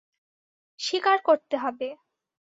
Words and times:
শিকার 0.79 1.17
করতে 1.23 1.55
হবে। 1.57 1.87